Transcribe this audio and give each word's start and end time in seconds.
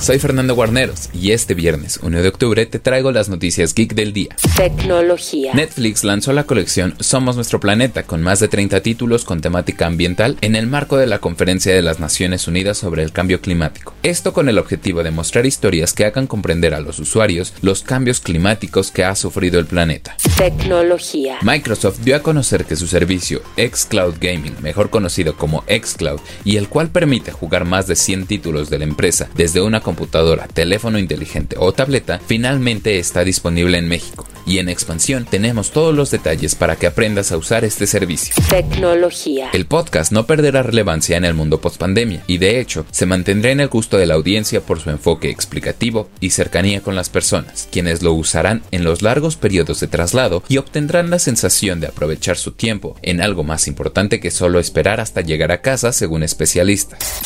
Soy 0.00 0.18
Fernando 0.18 0.54
Guarneros 0.54 1.08
y 1.14 1.30
este 1.30 1.54
viernes 1.54 1.98
1 2.02 2.20
de 2.20 2.28
octubre 2.28 2.66
te 2.66 2.78
traigo 2.78 3.10
las 3.10 3.28
noticias 3.28 3.74
geek 3.74 3.94
del 3.94 4.12
día. 4.12 4.36
Tecnología. 4.56 5.54
Netflix 5.54 6.04
lanzó 6.04 6.32
la 6.34 6.44
colección 6.44 6.94
Somos 7.00 7.36
Nuestro 7.36 7.58
Planeta 7.58 8.02
con 8.02 8.22
más 8.22 8.40
de 8.40 8.48
30 8.48 8.82
títulos 8.82 9.24
con 9.24 9.40
temática 9.40 9.86
ambiental 9.86 10.36
en 10.42 10.56
el 10.56 10.66
marco 10.66 10.98
de 10.98 11.06
la 11.06 11.20
Conferencia 11.20 11.74
de 11.74 11.80
las 11.80 12.00
Naciones 12.00 12.46
Unidas 12.46 12.76
sobre 12.76 13.02
el 13.02 13.12
Cambio 13.12 13.40
Climático. 13.40 13.94
Esto 14.02 14.34
con 14.34 14.48
el 14.48 14.58
objetivo 14.58 15.02
de 15.02 15.10
mostrar 15.10 15.46
historias 15.46 15.94
que 15.94 16.04
hagan 16.04 16.26
comprender 16.26 16.74
a 16.74 16.80
los 16.80 16.98
usuarios 16.98 17.54
los 17.62 17.82
cambios 17.82 18.20
climáticos 18.20 18.90
que 18.90 19.04
ha 19.04 19.14
sufrido 19.14 19.58
el 19.58 19.66
planeta. 19.66 20.16
Tecnología. 20.36 21.38
Microsoft 21.42 22.00
dio 22.00 22.16
a 22.16 22.20
conocer 22.20 22.66
que 22.66 22.76
su 22.76 22.86
servicio 22.86 23.40
xCloud 23.56 24.16
Gaming, 24.20 24.56
mejor 24.60 24.90
conocido 24.90 25.36
como 25.36 25.64
xCloud, 25.68 26.20
y 26.44 26.56
el 26.56 26.68
cual 26.68 26.88
permite 26.88 27.32
jugar 27.32 27.64
más 27.64 27.86
de 27.86 27.96
100 27.96 28.26
títulos 28.26 28.68
de 28.68 28.78
la 28.78 28.84
empresa 28.84 29.28
desde 29.34 29.62
una 29.62 29.80
computadora, 29.84 30.48
teléfono 30.48 30.98
inteligente 30.98 31.54
o 31.60 31.72
tableta, 31.72 32.20
finalmente 32.26 32.98
está 32.98 33.22
disponible 33.22 33.78
en 33.78 33.86
México. 33.86 34.26
Y 34.46 34.58
en 34.58 34.68
expansión 34.68 35.24
tenemos 35.24 35.70
todos 35.70 35.94
los 35.94 36.10
detalles 36.10 36.56
para 36.56 36.76
que 36.76 36.86
aprendas 36.86 37.30
a 37.30 37.36
usar 37.36 37.64
este 37.64 37.86
servicio. 37.86 38.34
Tecnología. 38.50 39.50
El 39.52 39.66
podcast 39.66 40.10
no 40.12 40.26
perderá 40.26 40.62
relevancia 40.62 41.16
en 41.16 41.24
el 41.24 41.34
mundo 41.34 41.60
post-pandemia 41.60 42.24
y 42.26 42.38
de 42.38 42.60
hecho 42.60 42.84
se 42.90 43.06
mantendrá 43.06 43.52
en 43.52 43.60
el 43.60 43.68
gusto 43.68 43.96
de 43.96 44.06
la 44.06 44.14
audiencia 44.14 44.60
por 44.60 44.80
su 44.80 44.90
enfoque 44.90 45.30
explicativo 45.30 46.10
y 46.20 46.30
cercanía 46.30 46.80
con 46.80 46.94
las 46.96 47.08
personas, 47.08 47.68
quienes 47.70 48.02
lo 48.02 48.12
usarán 48.12 48.62
en 48.70 48.84
los 48.84 49.02
largos 49.02 49.36
periodos 49.36 49.80
de 49.80 49.86
traslado 49.86 50.42
y 50.48 50.58
obtendrán 50.58 51.10
la 51.10 51.18
sensación 51.18 51.80
de 51.80 51.86
aprovechar 51.86 52.36
su 52.36 52.52
tiempo 52.52 52.96
en 53.02 53.20
algo 53.20 53.44
más 53.44 53.68
importante 53.68 54.20
que 54.20 54.30
solo 54.30 54.58
esperar 54.58 55.00
hasta 55.00 55.20
llegar 55.20 55.52
a 55.52 55.60
casa 55.60 55.92
según 55.92 56.22
especialistas. 56.22 57.22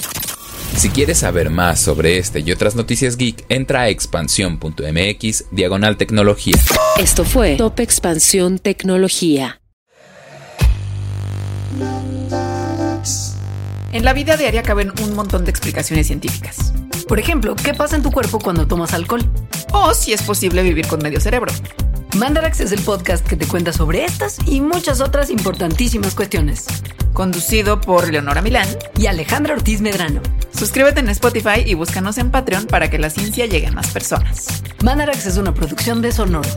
Si 0.76 0.90
quieres 0.90 1.18
saber 1.18 1.50
más 1.50 1.80
sobre 1.80 2.18
este 2.18 2.40
y 2.40 2.52
otras 2.52 2.76
noticias 2.76 3.16
geek, 3.16 3.44
entra 3.48 3.82
a 3.82 3.88
expansión.mx 3.88 5.44
diagonal 5.50 5.96
tecnología. 5.96 6.54
Esto 6.98 7.24
fue 7.24 7.56
Top 7.56 7.80
Expansión 7.80 8.58
Tecnología. 8.58 9.60
En 13.92 14.04
la 14.04 14.12
vida 14.12 14.36
diaria 14.36 14.62
caben 14.62 14.92
un 15.02 15.14
montón 15.14 15.44
de 15.44 15.50
explicaciones 15.50 16.06
científicas. 16.06 16.72
Por 17.08 17.18
ejemplo, 17.18 17.56
¿qué 17.56 17.74
pasa 17.74 17.96
en 17.96 18.02
tu 18.02 18.12
cuerpo 18.12 18.38
cuando 18.38 18.66
tomas 18.66 18.92
alcohol? 18.92 19.24
O 19.72 19.94
si 19.94 20.12
es 20.12 20.22
posible 20.22 20.62
vivir 20.62 20.86
con 20.86 21.02
medio 21.02 21.20
cerebro. 21.20 21.52
Mandarax 22.16 22.60
es 22.60 22.72
el 22.72 22.80
podcast 22.80 23.26
que 23.26 23.36
te 23.36 23.46
cuenta 23.46 23.72
sobre 23.72 24.04
estas 24.04 24.38
y 24.46 24.60
muchas 24.60 25.00
otras 25.00 25.30
importantísimas 25.30 26.14
cuestiones. 26.14 26.66
Conducido 27.12 27.80
por 27.80 28.10
Leonora 28.12 28.42
Milán 28.42 28.68
y 28.98 29.06
Alejandra 29.06 29.54
Ortiz 29.54 29.80
Medrano. 29.80 30.20
Suscríbete 30.58 30.98
en 30.98 31.08
Spotify 31.10 31.62
y 31.64 31.74
búscanos 31.74 32.18
en 32.18 32.32
Patreon 32.32 32.66
para 32.66 32.90
que 32.90 32.98
la 32.98 33.10
ciencia 33.10 33.46
llegue 33.46 33.68
a 33.68 33.70
más 33.70 33.92
personas. 33.92 34.60
Mandarax 34.82 35.26
es 35.26 35.36
una 35.36 35.54
producción 35.54 36.02
de 36.02 36.10
Sonoro. 36.10 36.48